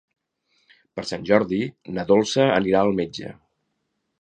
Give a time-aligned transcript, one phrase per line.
[0.99, 1.59] Per Sant Jordi
[1.99, 3.31] na Dolça anirà al metge.